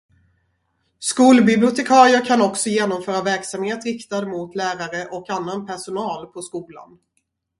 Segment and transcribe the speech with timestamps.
[0.99, 6.99] Skolbibliotekarier kan också genomföra verksamhet riktad mot lärare och annan personal på skolan.